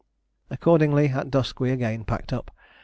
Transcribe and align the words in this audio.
Accordingly 0.49 1.09
at 1.09 1.29
dusk 1.29 1.59
we 1.59 1.69
again 1.69 2.05
packed 2.05 2.33
up. 2.33 2.49